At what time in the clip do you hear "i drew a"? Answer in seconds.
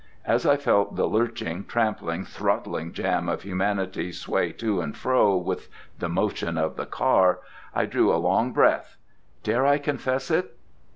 7.75-8.17